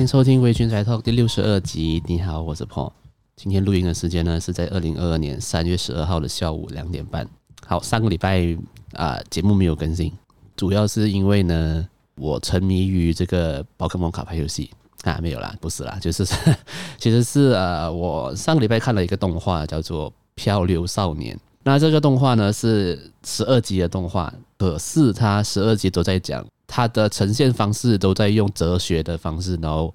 [0.00, 2.02] 迎收听《微醺宅 Talk》第六十二集。
[2.06, 2.90] 你好，我是 Paul。
[3.36, 7.28] 今天录音的时间呢是在二零二二年三月十二号的下午两点半。
[7.66, 8.56] 好，上个礼拜
[8.94, 10.10] 啊节目没有更新，
[10.56, 11.86] 主要是因为呢
[12.16, 14.70] 我沉迷于这个宝可梦卡牌游戏
[15.02, 16.24] 啊，没有啦，不是啦，就是
[16.96, 21.36] 其实是呃我上个礼拜看了一个动画叫做《漂流少年》。
[21.62, 26.42] 那这个动画呢是十二集的动画，可是它十二集都在讲。
[26.72, 29.92] 它的呈现方式都在用哲学的方式，然后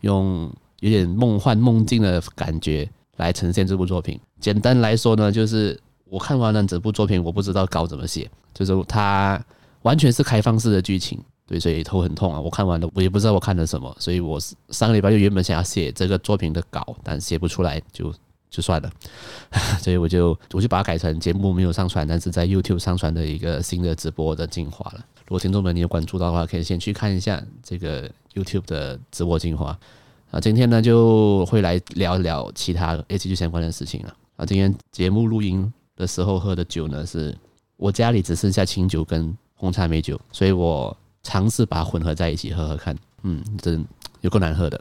[0.00, 4.18] 用有点梦幻梦境的感觉来呈现这部作品。
[4.40, 9.38] 简单来说呢，就是我看完了整部作品，我不知道稿怎么写，就是它
[9.82, 12.40] 完全是开放式的剧情，对，所以头很痛啊。
[12.40, 18.10] 我看完了，我也不知道我看了什么，所以我上个礼拜就原本想要写这个作品的稿，但写不出来，就
[18.50, 18.90] 就算了。
[19.80, 25.04] 所以我就我就把它改成节目没有上传，但是在 YouTube 上传的一个新的直播的精华了。
[25.26, 29.76] 如果听众们你有关注到的话，可以先去看一下这个 YouTube 的直播精华
[30.30, 30.40] 啊。
[30.40, 34.46] 今天呢就会来聊一聊其他 ACG 相关的事情了啊。
[34.46, 37.36] 今天节目录音的时候喝的酒呢，是
[37.76, 42.96] 我家里只剩下清酒跟红茶梅酒，所以我尝试把它混合在一起喝喝看。
[43.22, 43.84] 嗯，真
[44.26, 44.80] 有够难喝的，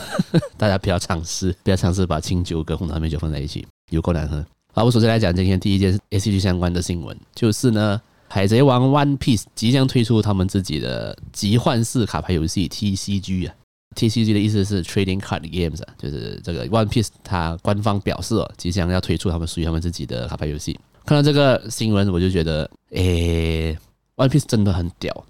[0.58, 4.44] 大家不要尝试，不要尝试把清酒跟红茶梅酒放在一起，有够难喝。
[4.74, 8.00] 好，我首先来讲今天第一件 ACG 相关的新闻，就是呢。
[8.28, 13.54] 海贼王 One Piece 即将推出他们自己的集换式卡牌游戏 TCG 啊
[13.94, 20.80] ，TCG 的意思是 Trading Card Games 啊，就是这个 One Piece 它官方表示哦，即将要推出他们属于他们自己的卡牌游戏。
[21.04, 23.76] 看到这个新闻，我就觉得，诶
[24.16, 25.26] ，One Piece 真的很屌，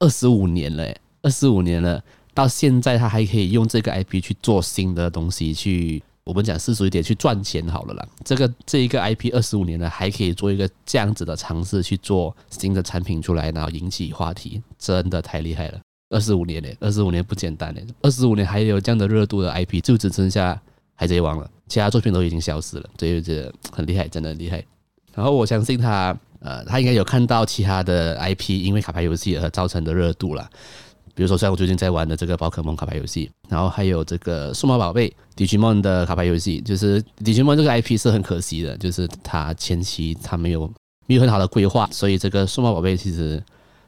[0.00, 2.04] 二十五年了，二十五年了，
[2.40, 6.02] 到现在他还可以用这个 IP 去做新的东西去。
[6.22, 8.06] 我们讲世俗一点，去赚钱好了啦。
[8.24, 15.80] 这个这一个 IP 二十五年了，还可以做一个这样子的尝试去做新的产品出来，然后引起话题，真的太厉害了。
[16.10, 17.84] 二十五年嘞，二十五年不简单嘞。
[18.02, 20.60] 二十五年还有这样的热度的 IP，就只剩下
[20.94, 22.88] 海贼王了，其他作品都已经消失了。
[22.98, 24.64] 所以这很厉害，真的很厉害。
[25.14, 30.48] 然后我相信他，呃，他应该有看到其他的 IP 因为卡牌游戏而造成的热度了。
[31.20, 40.66] 比如说，像我最近在玩的这个宝可梦卡牌游戏，然后还有这个数码宝贝 Digimon 的卡牌游戏，就是 Digimon 这个 IP 是很可惜的，就是它前期它没有
[41.06, 43.38] 没有很好的规划，所以这个数码宝贝其实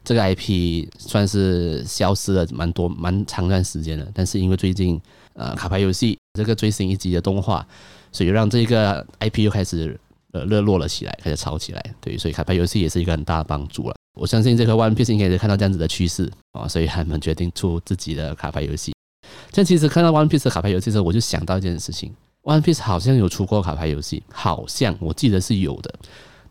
[0.03, 4.07] 这个 IP 算是消失了蛮多蛮长一段时间了。
[4.13, 5.01] 但是因为最近
[5.33, 7.65] 呃卡牌游戏这个最新一集的动画，
[8.11, 9.99] 所以让这个 IP 又开始
[10.33, 11.83] 呃热络了起来，开始炒起来。
[11.99, 13.95] 对，所以卡牌游戏也是一个很大的帮助了。
[14.15, 18.93] 我相信这个 One Piece 应该也是看到这样子的趋势啊，所以他们决定出自己的卡牌游戏。
[19.51, 22.13] 但其实看到 One Piece 的卡牌游戏的时候，我就想到一件事情
[22.43, 25.93] ：One Piece 好像有出过卡牌游戏，好像我记得是有的。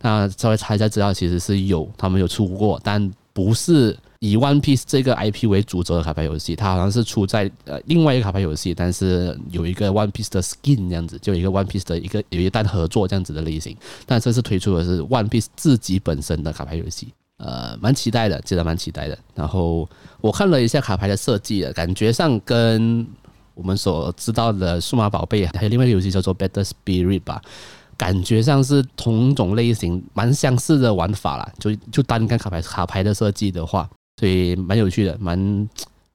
[0.00, 6.56] 那稍微查一下资料，其实是有，他们有出过，但不是以 One Piece 这个 IP 为主轴的卡牌游戏。
[6.56, 13.76] 它好像是出在呃另外一个卡牌游戏，但是有一个 One Piece 的 skin 这样子，就一个 One Piece 的一个有一单合作这样子的类型。
[14.04, 17.12] 但这次推出的是 One Piece 自己本身的卡牌游戏。
[17.44, 19.18] 呃，蛮期待的，记得蛮期待的。
[19.34, 19.88] 然后
[20.20, 23.04] 我看了一下卡牌的设计，感觉上跟
[23.54, 27.42] 我们所知道的数码宝贝还有另外一个游戏叫做 Better Spirit 吧，
[27.96, 31.52] 感觉上是同种类型，蛮相似的玩法啦。
[31.58, 35.68] 就就单看卡牌卡牌的设计的话，所以蛮有趣的，蛮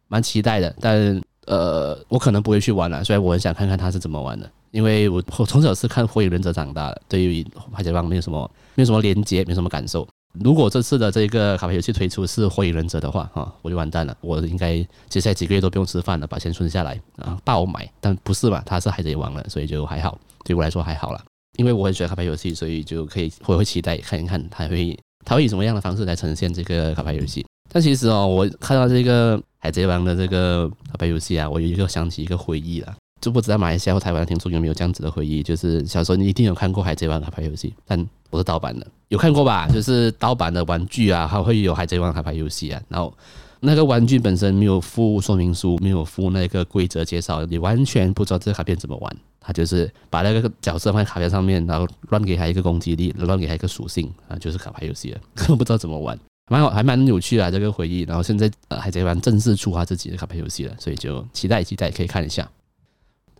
[0.08, 0.74] 蛮期待的。
[0.80, 10.08] 但呃，我可能不会去玩了，所以我很想看看他是怎么玩的，因为我我从小是看火影忍者长大的，对于海贼王没有什么没有什么连接，没什么感受。
[10.44, 14.16] 如果这次的这个卡牌游戏推出是火影忍者的话，哈，我就完蛋了。
[14.22, 17.90] 我应该接下来几个月都不用吃饭了，把钱存下来啊，爆买。
[18.00, 21.24] 但不是嘛，他是海贼王了，所以就还好，对我来说还好了。
[21.58, 27.46] 因为我很喜欢卡牌游戏，所以就可以我会期待看一看他会他会以什么样的方式来呈现这个卡牌游戏。
[27.72, 32.96] 但其实哦，我看到这个海贼王的这个卡牌游戏啊，我有一个想起一个回忆了。
[33.20, 39.68] 就不知道马来西亚或台湾的听众有没有这样子的回忆，就是小时候你一定有看过海贼王卡牌游戏，但不是盗版的，有看过吧？
[39.68, 42.82] 就是盗版的玩具啊，还会有海贼王卡牌游戏啊。
[42.90, 43.14] 然后
[43.60, 49.16] 那个玩具本身没有附说明书，没有附那个规则介绍，你完全不知道这个卡片怎么玩。
[49.40, 56.20] 他就是把那个角色放在卡片上面，然后乱给他一个攻击力，乱给他一个属性啊，就是卡牌游戏了，根本不知道怎么玩，
[56.52, 58.02] 蛮好，还蛮有趣的啊，这个回忆。
[58.02, 62.46] 然后现在呃，海贼王正式出他自己的卡牌游戏了，所以就期待期待可以看一下。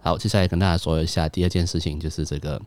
[0.02, 2.62] 好，接下来跟大家说一下第二件事情，就是这个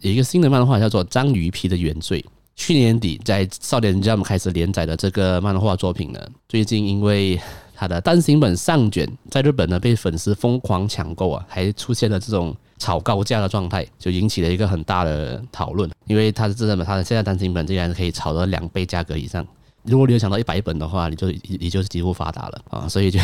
[0.00, 2.20] 有一个新的漫画叫做《章鱼皮的原罪》。
[2.56, 7.40] 去年底在少年 Jump 开始连载的这个漫画作品呢，最近因为
[7.74, 15.90] 它的单行本上卷在日本呢被粉丝疯狂抢购啊，还出现了这种炒高价的状态，就引起了一个很大的讨论。
[16.06, 19.44] 因为它是真的，它的现在单行本竟然可以炒到两倍价格以上。
[19.82, 22.88] 如果你有抢到一百本的话，你就你就是几乎发达了啊！
[22.88, 23.18] 所以就。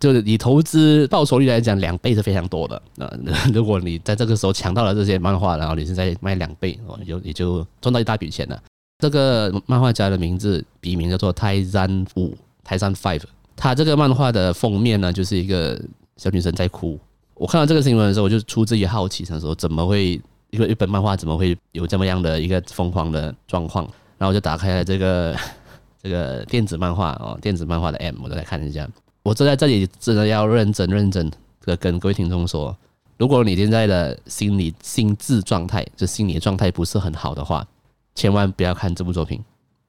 [0.00, 2.82] 就是以投资报酬率来讲，两倍是非常多的。
[2.96, 3.06] 那
[3.52, 8.58] 如果你在这个时候抢到了这些漫画，然后你现在卖两倍，哦，有你就赚到一大笔钱了。
[8.98, 13.22] 这个漫画家的名字笔名叫做泰山五，泰山 Five。
[13.56, 15.78] 他这个漫画的封面呢，就是一个
[16.16, 16.98] 小女生在哭。
[17.34, 20.18] 我看到这个新闻的时候，我就出自于好奇，想说怎么会
[20.50, 23.84] 一个日本漫画怎么会有这么样的一个疯狂的状况？
[24.16, 25.36] 然后我就打开了这个
[26.02, 28.88] 这个电子漫画哦，电子漫画的 M，我再来看一下。
[29.22, 31.30] 我坐在这里真的要认真认真
[31.64, 32.76] 的跟各位听众说，
[33.18, 37.66] 如果你现在的心理心智状态，就心理状态不是很好的话，
[38.14, 39.42] 千万不要看这部作品，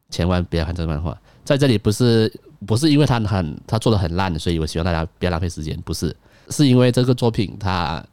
[0.10, 1.18] 千万不要看这个漫画。
[1.46, 2.32] 在这里不是
[2.68, 6.16] 不是因为他很他做的很烂，所以我希望大家不要浪费时间，不是，
[6.50, 8.06] 是因为这个作品它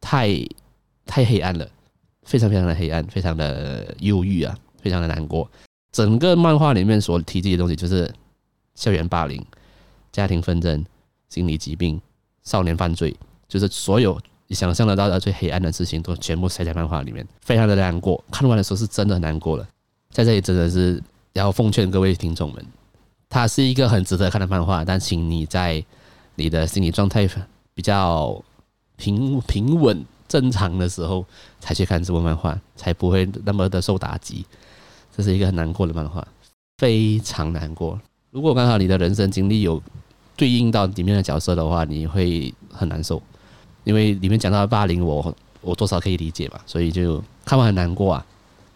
[0.00, 0.28] 太
[1.06, 1.68] 太黑暗了，
[2.24, 5.48] 非常非常的黑暗，非常的忧郁啊，非常的难过。
[5.92, 8.12] 整个漫画里面所提及的东西就是
[8.74, 9.40] 校园霸凌。
[10.16, 10.82] 家庭纷争、
[11.28, 12.00] 心理疾病、
[12.42, 13.14] 少年犯罪，
[13.46, 18.24] 就是所有你想象得到的最黑暗的事情，都全部塞在漫画里面，非常的难过。
[18.30, 19.68] 看完的时候是真的很难过了，
[20.10, 21.02] 在这里真的是
[21.34, 22.64] 要奉劝各位听众们，
[23.28, 25.84] 它是一个很值得看的漫画，但请你在
[26.34, 27.28] 你的心理状态
[27.74, 28.42] 比较
[28.96, 31.26] 平平稳、正常的时候
[31.60, 34.46] 才去看这部漫画，才不会那么的受打击。
[35.14, 36.26] 这是一个很难过的漫画，
[36.78, 38.00] 非常难过。
[38.30, 39.82] 如果刚好你的人生经历有
[40.36, 43.22] 对应到里面的角色的话，你会很难受，
[43.84, 48.24] 因为里面讲到霸凌我，我多少可以理解嘛，所以就看完很难过啊，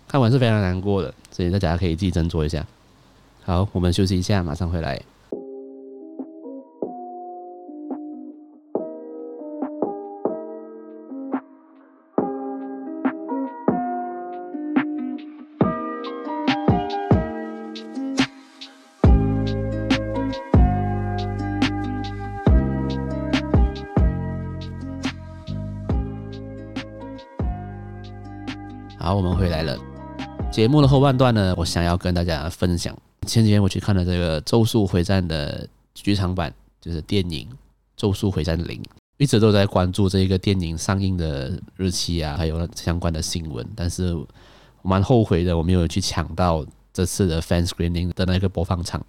[0.08, 2.66] 看完是非常难过的，所以大家可以自己斟酌一下。
[3.44, 5.00] 好，我们休息一下，马上回来。
[29.02, 29.78] 好，我们回来了。
[30.52, 32.94] 节目的后半段呢，我想要跟大家分享。
[33.26, 36.52] 前几天我去看了这个《咒术回战》的剧场版，
[36.82, 37.48] 就是电影
[37.96, 38.78] 《咒术回战零》，
[39.16, 43.66] 一直都在关注这一个电影上映的日期啊，还有相关的新闻。
[43.74, 44.28] 但是我
[44.82, 46.62] 蛮后悔的，我没有去抢到
[46.92, 49.02] 这次的 fan screening 的那个播放场。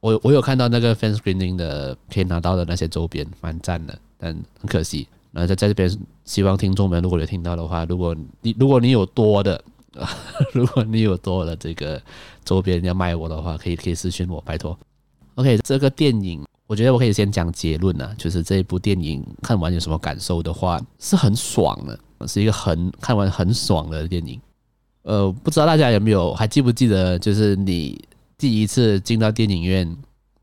[0.00, 5.06] 我我有看到那个 fan screening 的可以拿到的那些周边，蛮赞的，但很可惜。
[5.30, 5.90] 那在在这边，
[6.24, 9.62] 希望听众们如果有听到的话，如果你如果你有多的，
[10.52, 12.00] 如果你有多的这个
[12.44, 14.78] 周边要卖我的话，可以可以私信我，拜托。
[15.34, 24.40] OK，这个电影，我觉得我可以先讲结论啊，就是这一部电影看完有什么感受的话，是很爽的，是一个很看完很爽的电影。
[25.02, 28.02] 呃，不知道大家有没有还记不记得，就是你
[28.36, 29.96] 第一次进到电影院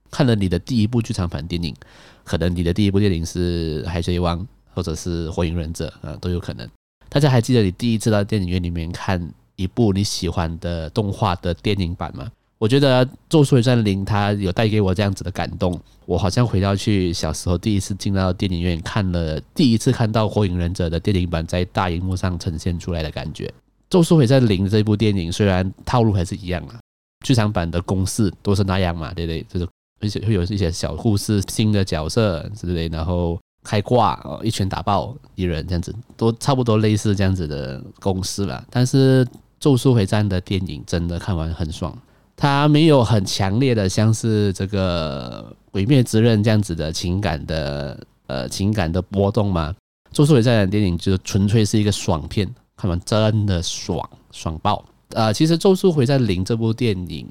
[0.10, 1.76] 看了你的第一部剧场版电影，
[2.24, 4.40] 可能你的第一部电影是《海贼王》。
[4.76, 6.70] 或者是火影忍者啊，都有可能。
[7.08, 12.30] 大家还记得你第一次到电影院里面看一部你喜欢的动画的电影版吗？
[12.58, 23.46] 我觉得《咒术回战零》它有带给我这样子的感动，我好像回到去小时候第一次进到电影院看了第一次看到火影忍者的电影版在大荧幕上呈现出来的感觉。
[23.90, 26.80] 《咒术回战零》这部电影虽然套路还是一样啊，
[27.26, 29.46] 剧场版的公式都是那样嘛，对不对？
[29.48, 29.68] 就是
[30.02, 33.40] 而且会有一些小故事、新的角色之类，然后。
[33.66, 38.64] 开挂哦，一拳打爆敌人这样子，都差不多类似这样子的公式了。
[38.70, 39.26] 但是
[39.60, 41.98] 《咒术回战》的电影真的看完很爽，
[42.38, 49.74] 它没有很强烈的像是这个《鬼灭之刃》这样子的情感的呃情感的波动嘛。
[50.16, 54.86] 《咒术回战》的电影就纯粹是一个爽片，看完真的爽爽爆。
[55.10, 57.28] 呃，其实《咒术回战零》这部电影，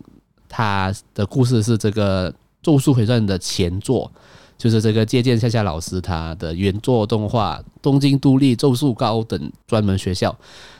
[0.48, 4.10] 它的故事是这个《咒术回战》的前作。
[4.56, 10.30] 就是这个借鉴夏夏老师他的原作动画《东京都立咒术高等专门学校》，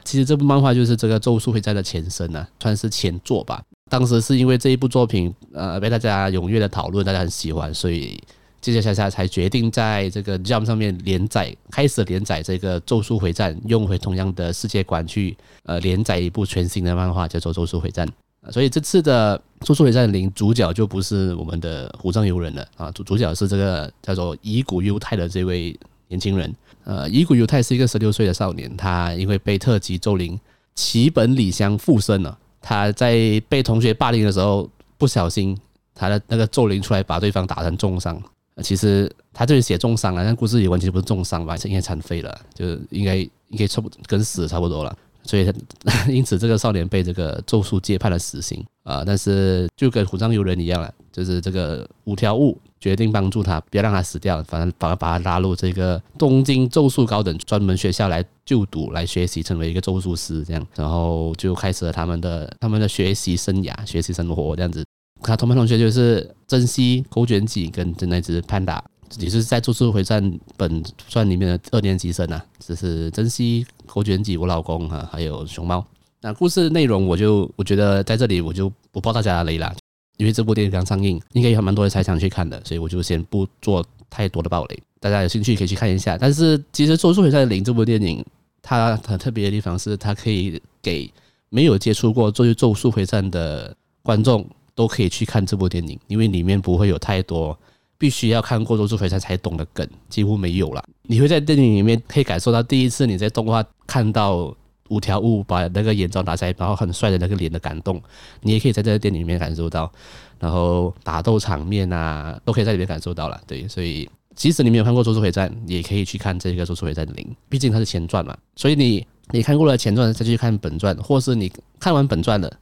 [0.05, 3.63] 其实这部漫画就是这个《咒术回战》的前身呐、啊，算是前作吧。
[3.91, 8.19] 当时是因为这一部作品呃被大家踊跃的讨论，大家很喜欢，所以
[8.61, 18.09] 借鉴夏夏才决定在这个 Jump 上面连载，开始连载这个《咒术回战》，用回同样的世界观去呃连载一部全新的漫画，叫做《咒术回战》。
[18.51, 26.55] 所以这次的《咒术回战零》主角就不是我们的虎杖游人了啊，主主角是这个叫做乙骨忧太的这位年轻人。
[26.85, 30.39] 呃，乙骨忧太是一个十六岁的少年，他因为被特级咒灵
[30.75, 32.37] 齐本里香附身了。
[32.61, 35.59] 他在被同学霸凌的时候，不小心
[35.95, 38.23] 他的那个咒灵出来把对方打成重伤。
[38.63, 44.97] 其实他这里写重伤了，但故事里完全不是重伤吧，是应该残废了，就应该应该差不跟死差不多了。
[45.25, 45.53] 所以，
[46.09, 48.65] 因此这个少年被这个咒术界判了死刑。
[48.85, 64.85] 啊、但是就跟虎杖悠仁一样了，就是这个五条悟决定帮助他，不要让他死掉，反而反而把他拉入这个东京咒术高等专门学校来就读，来学习成为一个咒术师这样，然后就开始了他们的他们的学习生涯、学习生活这样子。
[65.23, 68.85] 他同班同学就是真希、狗卷棘跟那只潘达，
[69.19, 75.85] 也是在咒术回战本传里面的二年级生啊，这是珍惜、狗卷棘，我老公哈，还有熊猫。
[76.21, 79.75] 那故事内容我就我觉得在这里我就不报大家的雷啦，
[80.17, 84.83] 因为这部电影刚上映，应该有蛮多人才想去看的，所以我就先不做太多的爆雷。
[85.01, 86.17] 大家有兴趣可以去看一下。
[86.17, 88.25] 但是其实《咒术回战零》这部电影，
[88.63, 91.13] 它很特别的地方是，它可以给
[91.51, 97.59] 没有接触过《咒咒术回战》的观众都可以去看这部电影，因为里面不会有太多
[97.99, 100.85] 必须要看过《咒术回战》才懂的梗，几乎没有了。
[101.03, 104.55] 你会在电影里面可以感受到第一次你在动画看到。
[104.91, 108.01] 五条悟把那个眼罩拿下来，然后很帅的那个脸的感动，
[108.43, 109.91] 你也可以在这个电影里面感受到。
[110.39, 113.41] 然后打斗场面啊，都可以在里面感受到了。
[113.47, 118.37] 对，所以即使你没有看过《咒术回战》，也可以去看这个《咒术回战零》，毕竟它是前传嘛。
[118.57, 122.53] 所以你你看过了前传再去看本传，或是你看完本传了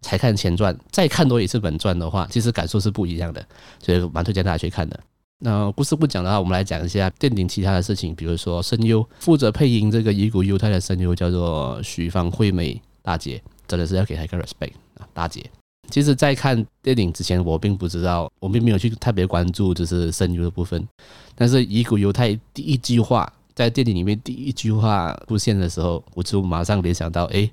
[0.00, 3.44] 才看前传，再看多一次本传的话，其实感受是不一样的。
[3.80, 4.98] 所以蛮推荐大家去看的。
[5.40, 15.48] 那故事不讲的话，我们来讲一下电影其他的事情，比如说声优负责配音这个乙骨忧太的声优叫做徐方惠美大姐，真的是要给她一个 respect 啊，大姐。
[15.90, 20.86] 其实，在看电影之前，我并不知道，我并没有去特别关注就是声优的部分。
[21.34, 27.50] 但是乙骨忧太第一句话在电影里面第一句话出现的时候，我就马上联想到，哎，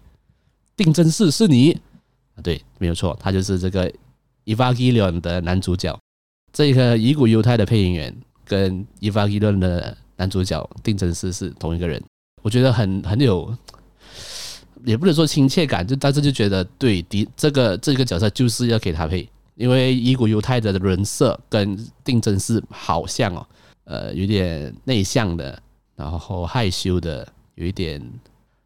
[0.75, 1.79] 定真寺是你？
[2.43, 3.89] 对，没有错，他就是这个
[4.45, 5.97] 《Evangelion》的男主角。
[6.51, 8.15] 这个乙骨犹太的配音员
[8.45, 12.01] 跟《Evangelion》的男主角定真嗣是同一个人，
[12.41, 13.53] 我觉得很很有，
[14.85, 23.47] 也不能说亲切感，就但是就觉得对，的这个这个角色就是要给他配，因为乙骨犹太的人设跟定真嗣好像哦，
[23.85, 25.61] 呃，有点内向的，
[25.95, 28.01] 然后害羞的，有一点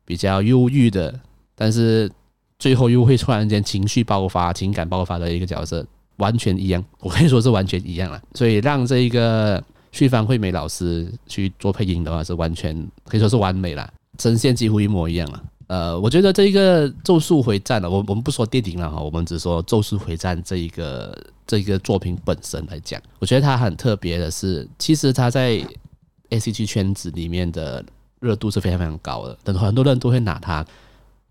[0.05, 1.19] 比较忧郁的，
[1.55, 2.11] 但是
[2.59, 5.83] 最后又会突然间情绪爆发、情感爆发的一个角色。
[6.17, 8.21] 完全一样，我可以说是完全一样了。
[8.33, 9.63] 所以让这一个
[9.93, 12.75] 旭方惠美老师去做配音的话，是完全
[13.05, 13.89] 可以说是完美了，
[14.19, 15.43] 声线几乎一模一样了。
[15.67, 25.65] 呃，我觉得这一个《咒术回战》了，我我们不说电影了哈，我们只说《咒术回战》这一个这一个作品本身来讲，我觉得它很特别的是，其实它在
[26.31, 27.81] ACG 圈子里面的
[28.19, 30.65] 热度是非常非常高的，很多很多人都会拿它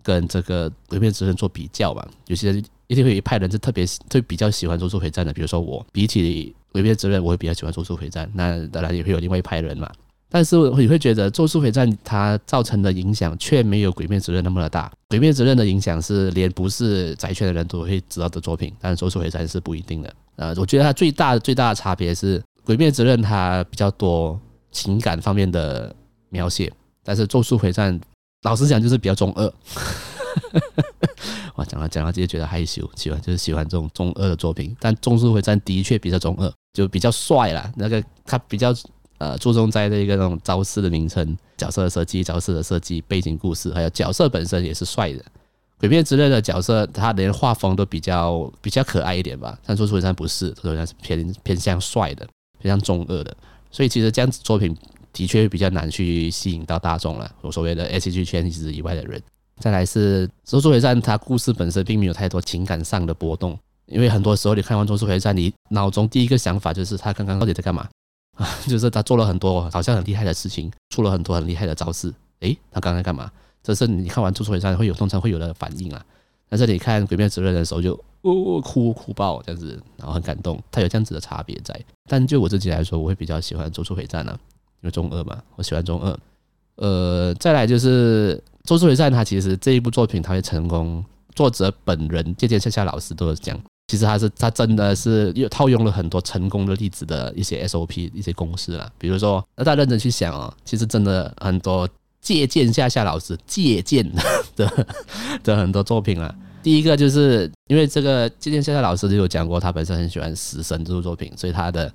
[0.03, 2.65] 跟这个《鬼灭之刃》做比较吧，有些人。
[2.89, 8.27] 一定会有一派人是特别会比较喜欢咒术回战的，比如说我，比起鬼灭之刃，我会比较喜欢咒术回战。
[8.33, 9.87] 那当然也会有另外一派人嘛。
[10.31, 14.91] 但是你会觉得咒术回战它造成的影响却没有鬼灭之刃那么的大。
[15.11, 20.15] 鬼灭之刃的影响是连不是宅圈的人都会知道的作品，但咒术回战是不一定的。
[20.37, 24.41] 呃，我觉得它最大最大的差别是鬼灭之刃它比较多
[24.73, 25.95] 情感方面的
[26.31, 26.73] 描写，
[27.05, 28.01] 但是咒术回战
[28.43, 29.45] 老实讲就是比较中二。
[31.57, 34.77] 哇，讲到讲到这些觉得害羞，喜欢就是喜欢这种中二的作品。
[34.79, 37.73] 但《咒术回战》的确比较中二，就比较帅啦。
[37.77, 38.73] 那个他比较
[39.19, 45.25] 呃注重在这个那种招式的名称、角色的设计、招式的设计、背景故事，还有角色本身也是帅的。
[45.81, 49.59] 鬼灭之刃的角色，他连画风都比较比较可爱一点吧。
[49.65, 52.27] 但《咒术回战》不是，《咒术回战》是偏偏向帅的，
[52.61, 53.37] 偏向中二的。
[53.71, 54.77] 所以其实这样子作品
[55.13, 59.21] 的确比较难去吸引到大众了，我所谓的 S G 圈子以外的人。
[59.59, 67.89] 再来是《咒术回战》，它故事本身并没有太多情感上的波动，因为很多时候你看完《咒术回战》，你脑中第一个想法就是他刚刚到底在干嘛
[68.37, 68.49] 啊？
[68.69, 73.31] 就是他做了很多好像很厉害的事情，出了很多很厉害的招式，诶，他刚刚在干嘛？
[73.61, 76.05] 这是你看完《咒术回战》会有通常会有的反应啊。
[76.49, 81.79] 但是你看《鬼灭之刃》的时候就哦哭哭爆这样子，然后很感动，它有这样子的差别在。
[82.09, 84.39] 但就我自己来说，我会比较喜欢《咒术回战》啊，
[84.81, 86.19] 因为中二嘛，我喜欢中二。
[86.77, 88.43] 呃，再来就是。
[88.65, 91.03] 咒术回战，他其实这一部作品他会成功，
[91.35, 101.89] 作者本人借鉴夏夏老师都是讲，其实他是他真的是又套用了很多成功的例子的一些 SOP 一些公式啦，比如说，那大家认真去想哦，其实真的很多
[102.21, 104.07] 借鉴夏夏老师借鉴
[104.55, 104.87] 的
[105.43, 106.35] 的很多作品啊。
[106.63, 111.91] 第一个就是因为这个借鉴夏夏老师就有讲过，他本身很喜欢死神这部作品，所以他的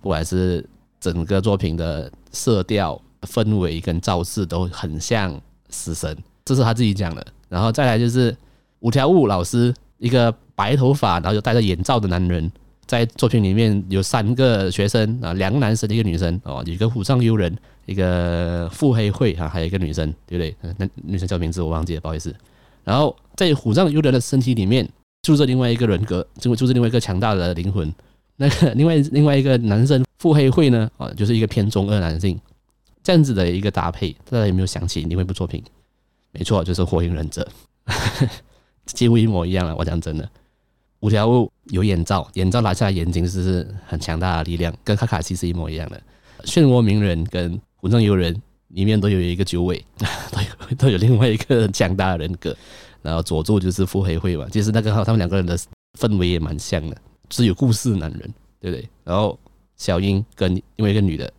[0.00, 0.68] 不管是
[1.00, 5.40] 整个作品的色调、氛围跟造势都很像。
[5.70, 7.22] 死神，这是他自己讲的。
[7.46, 8.34] 然后再来就是
[8.78, 12.50] 五条悟老师，一个白头发，然后又戴着眼罩的男人，
[12.86, 20.74] 在作品里面有三个学生啊，两个男生，一个女生哦，一个虎杖悠仁，一个腹黑会啊，还有一个女生，对不对？
[20.78, 22.34] 那女生叫名字我忘记了，不好意思。
[22.82, 24.88] 然后在虎杖悠仁的身体里面
[25.20, 27.92] 住着另外一个人格，就住着另外一个强大的灵魂。
[28.38, 32.40] 那个 另外另外一个男生腹黑会呢，啊，就是一个偏中二男性，
[33.02, 35.62] 这样子的一个搭配，大家有没有想起另外一部作品？
[36.32, 37.46] 没错，就是《火影忍者》，
[38.86, 39.74] 几乎一模一样了。
[39.76, 40.28] 我讲真的，
[41.00, 46.00] 五条悟有眼罩，眼罩拿下来，眼睛是很强大的力量，跟卡卡西是一模一样的。
[46.44, 49.84] 漩涡鸣人跟虎杖悠仁里面都有一个九尾，
[50.30, 52.56] 都有都有另外一个强大的人格。
[53.00, 55.58] 然后佐助就是腹黑会嘛，其实那个他们两个人的
[55.98, 56.96] 氛围也蛮像的。
[57.30, 58.20] 是有故事的男人，
[58.60, 58.88] 对不对？
[59.04, 59.38] 然后
[59.76, 61.32] 小英跟另外一个女的，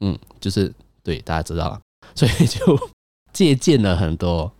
[0.00, 0.72] 嗯，就是
[1.02, 1.80] 对大家知道，
[2.14, 2.78] 所以就
[3.32, 4.50] 借鉴了很多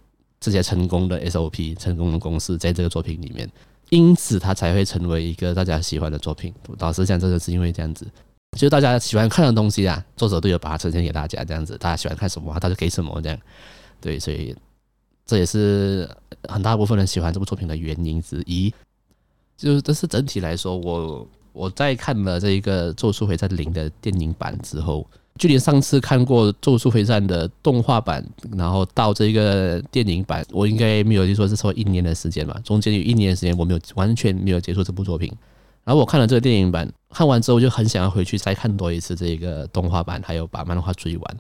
[0.41, 3.49] 这些成功的 SOP、成功的公式，在这个作品里面，
[3.91, 6.53] 因此它才会成为一个大家喜欢的作品。
[6.79, 8.05] 老实讲，这就是因为这样子，
[8.59, 13.39] 就是大家喜欢看的东西啊，作者都有把它呈现给大家，这样子，大家喜欢看什么，他就给什么，这样，
[14.01, 14.57] 对，所以
[15.25, 16.09] 这也是
[16.49, 18.73] 很大部分人喜欢这部作品的原因之一。
[19.63, 25.07] 就是，这是整体来说，我我在看了这一个《咒术回战零》的电影版之后，
[25.39, 28.27] 距离上次看过《咒术回战》的动画版，
[28.57, 32.61] 然后到这个电影版，我应该没有就说是说一年的时间吧。
[32.65, 35.33] 中间有一年的时间，我没有完全没有接触这部作品。
[35.85, 41.37] 然后我看了这个电影版，看完之后就很想要回去再看多一次这个动画版，还有把漫画追完。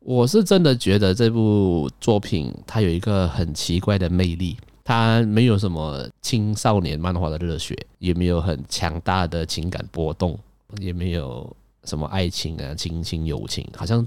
[0.00, 4.56] 我是真的觉得这部作品它有一个很奇怪的魅力。
[4.90, 10.36] 他没有什么青少年漫画的热血，也没有很强大的情感波动，
[10.80, 11.48] 也没有
[11.84, 14.04] 什么爱情啊、亲情、友情，好像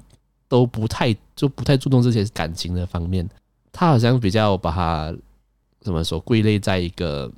[0.50, 3.25] 都不太就不太注重这些感情的方面。
[3.72, 5.16] 他好像比较把它
[5.80, 7.32] 怎么说归类在一个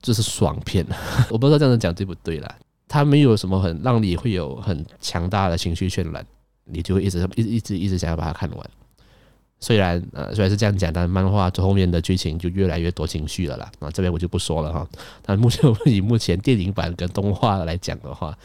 [0.00, 0.82] 就是爽片，
[1.28, 2.56] 我不知道这样子讲对不对啦。
[2.88, 6.24] 他没有什么很让你会有很强大的情绪渲染，
[6.64, 8.70] 你就会一直一直一直一直想要把它看完。
[9.60, 13.70] 虽然呃虽然是这样讲，但漫画最后面的剧情就越来越多情绪了啦。
[13.78, 14.88] 啊，这边我就不说了哈。
[15.22, 18.36] 但目前以 目前电影版跟动画来讲的话，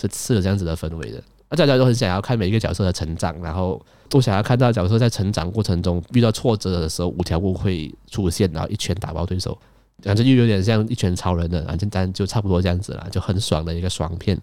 [0.00, 1.22] 是是有这样子的氛围的。
[1.50, 9.58] 那大家都很想要看每一个角色的成长，然后都想要看到角色在成长过程中遇到挫折的时候，五条悟会出现，然后一拳打爆对手，
[10.02, 14.40] 反正就有点像一拳超人的，反正但就差不多这样子了，就很爽的一个爽片。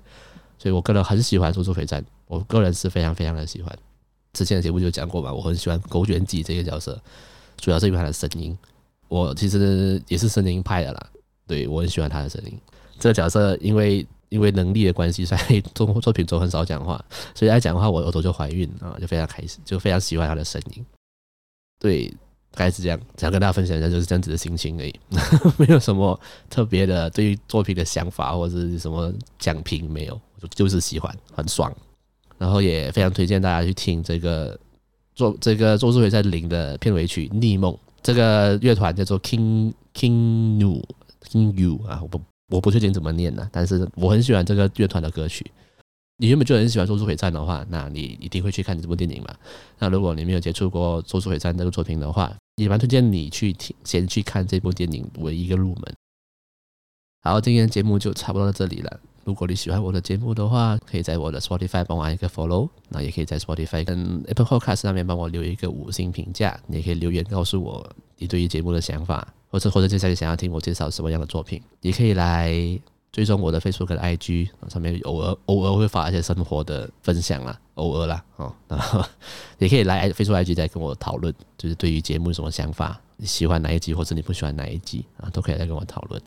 [0.60, 3.76] 所以我个人很喜欢《咒术回战》，我个人是非常非常的喜欢。
[4.34, 7.02] 之前的节目就讲过嘛，我很喜欢狗卷棘这个角色，
[7.58, 8.58] 主要是因为他的声音。
[9.08, 11.08] 我其实也是声音派的啦，
[11.48, 12.56] 对，我很喜欢他的声音。
[13.00, 20.86] 这个角色因为因为能力的关系，所以作作品中很少讲话，所以爱讲话我耳朵就怀孕啊，就非常开心，就非常喜欢他的声音。
[21.80, 22.08] 对，
[22.52, 24.94] 大概是这样，想跟大家分享一下就是这样子的心情而已，
[25.58, 31.74] 没有什么特别的对于作品的想法或者是什么讲评没有，就就是喜欢，很爽。
[32.40, 34.58] 然后也非常推荐大家去听这个
[35.14, 37.72] 做这个《咒术回战零》的片尾曲《逆梦》，
[38.02, 40.82] 这个乐团叫做 King King New
[41.30, 45.46] King You 啊，我不我不确定怎么念呢，但是我很喜欢这个乐团的歌曲。
[46.22, 49.34] 你原本就很喜欢《咒术回战》的话，那你一定会去看这部电影嘛。
[49.78, 55.94] 那如果你没有接触过《咒术回战》这个作品的话，也蛮推荐你去听，先去看这部电影为一个入门。
[57.22, 59.00] 好，今天节目就差不多到这里了。
[59.30, 66.60] 如果你喜欢我的节目的话，可以在我的 Spotify 帮我按一个 Follow，那也可以在 Spotify 跟 Apple Podcast 上面帮我留一个五星评价。
[66.66, 67.88] 你也可以留言告诉我
[68.18, 72.52] 你对于节目的想法，或者或者接下来想要听我介绍什么样的作品，也可以来
[73.12, 79.06] 追踪我的 Facebook 跟 IG 上面偶尔偶尔会发一些生活的分享啦，偶尔啦哦，然后
[79.60, 86.20] 也可以来 Facebook IG 再跟我讨论，就是对于节目有什么想法，你喜欢哪一集或者你不喜欢哪一集啊，都可以来跟我讨论。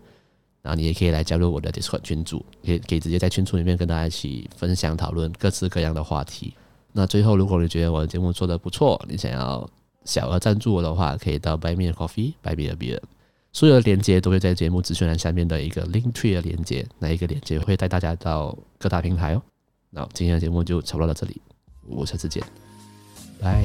[0.63, 6.55] 然后你也可以来加入我的 Discord 群组，可以可以直接在群组里面跟大家一起分享讨论各式各样的话题。
[6.93, 9.69] 那最后，如果你觉得我的节目做得不错，你想要
[10.05, 13.01] 小额赞助我的话，可以到 Buy Me a Coffee、Buy Me a Beer，
[13.53, 19.43] 所有的链接都会在节目资讯栏下面的一个 Link Tree 的链接，那一个链接会带大家到各大平台哦。
[19.91, 21.41] 那今天的节目就差不多到这里，
[21.89, 22.43] 我下次见，
[23.41, 23.65] 拜。